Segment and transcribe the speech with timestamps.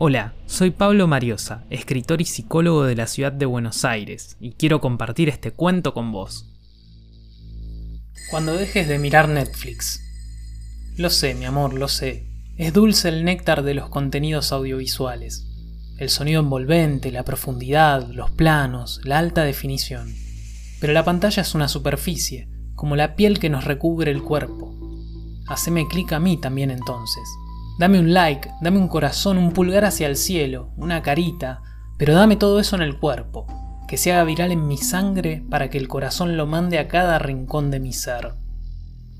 [0.00, 4.80] Hola, soy Pablo Mariosa, escritor y psicólogo de la ciudad de Buenos Aires, y quiero
[4.80, 6.46] compartir este cuento con vos.
[8.30, 10.00] Cuando dejes de mirar Netflix.
[10.96, 12.28] Lo sé, mi amor, lo sé.
[12.56, 15.48] Es dulce el néctar de los contenidos audiovisuales.
[15.98, 20.14] El sonido envolvente, la profundidad, los planos, la alta definición.
[20.80, 24.72] Pero la pantalla es una superficie, como la piel que nos recubre el cuerpo.
[25.48, 27.28] Haceme clic a mí también entonces.
[27.78, 31.62] Dame un like, dame un corazón, un pulgar hacia el cielo, una carita,
[31.96, 33.46] pero dame todo eso en el cuerpo,
[33.86, 37.20] que se haga viral en mi sangre para que el corazón lo mande a cada
[37.20, 38.34] rincón de mi ser.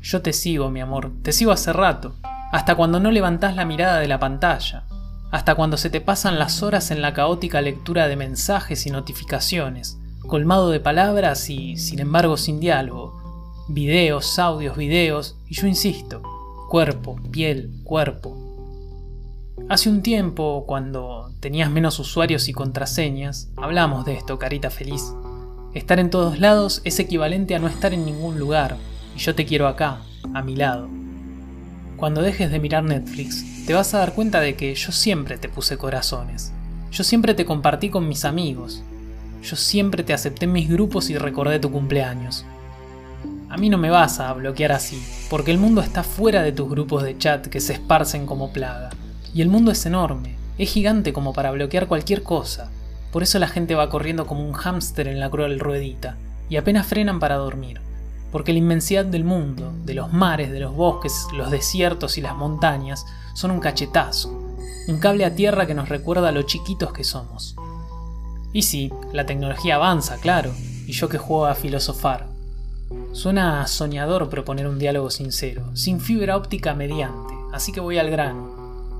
[0.00, 2.14] Yo te sigo, mi amor, te sigo hace rato,
[2.52, 4.84] hasta cuando no levantás la mirada de la pantalla,
[5.32, 9.98] hasta cuando se te pasan las horas en la caótica lectura de mensajes y notificaciones,
[10.28, 13.20] colmado de palabras y, sin embargo, sin diálogo,
[13.68, 16.22] videos, audios, videos, y yo insisto,
[16.68, 18.43] cuerpo, piel, cuerpo,
[19.66, 25.14] Hace un tiempo, cuando tenías menos usuarios y contraseñas, hablamos de esto, carita feliz.
[25.72, 28.76] Estar en todos lados es equivalente a no estar en ningún lugar,
[29.16, 30.00] y yo te quiero acá,
[30.34, 30.86] a mi lado.
[31.96, 35.48] Cuando dejes de mirar Netflix, te vas a dar cuenta de que yo siempre te
[35.48, 36.52] puse corazones.
[36.92, 38.82] Yo siempre te compartí con mis amigos.
[39.42, 42.44] Yo siempre te acepté en mis grupos y recordé tu cumpleaños.
[43.48, 46.68] A mí no me vas a bloquear así, porque el mundo está fuera de tus
[46.68, 48.90] grupos de chat que se esparcen como plaga.
[49.34, 52.70] Y el mundo es enorme, es gigante como para bloquear cualquier cosa.
[53.10, 56.16] Por eso la gente va corriendo como un hámster en la cruel ruedita,
[56.48, 57.80] y apenas frenan para dormir.
[58.30, 62.36] Porque la inmensidad del mundo, de los mares, de los bosques, los desiertos y las
[62.36, 64.30] montañas, son un cachetazo,
[64.86, 67.56] un cable a tierra que nos recuerda lo chiquitos que somos.
[68.52, 70.52] Y sí, la tecnología avanza, claro,
[70.86, 72.26] y yo que juego a filosofar.
[73.12, 78.53] Suena soñador proponer un diálogo sincero, sin fibra óptica mediante, así que voy al grano.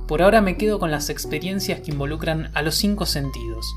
[0.06, 3.74] Por ahora me quedo con las experiencias que involucran a los cinco sentidos.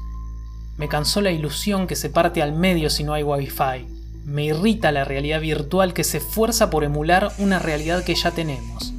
[0.77, 3.87] Me cansó la ilusión que se parte al medio si no hay wifi.
[4.25, 8.93] Me irrita la realidad virtual que se esfuerza por emular una realidad que ya tenemos.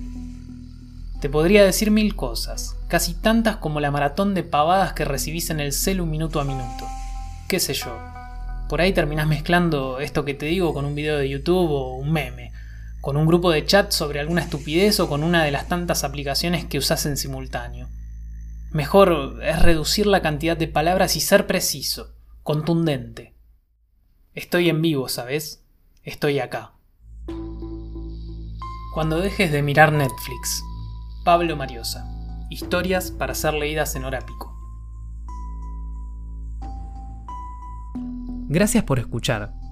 [1.21, 5.61] Te podría decir mil cosas, casi tantas como la maratón de pavadas que recibís en
[5.61, 6.87] el celu minuto a minuto.
[7.47, 7.95] Qué sé yo.
[8.71, 12.11] Por ahí terminás mezclando esto que te digo con un video de YouTube o un
[12.11, 12.53] meme
[13.01, 16.65] con un grupo de chat sobre alguna estupidez o con una de las tantas aplicaciones
[16.65, 17.89] que usas en simultáneo.
[18.71, 23.35] Mejor es reducir la cantidad de palabras y ser preciso, contundente.
[24.35, 25.65] Estoy en vivo, ¿sabes?
[26.03, 26.73] Estoy acá.
[28.95, 30.63] Cuando dejes de mirar Netflix.
[31.25, 32.07] Pablo Mariosa.
[32.51, 34.55] Historias para ser leídas en hora pico.
[38.49, 39.58] Gracias por escuchar.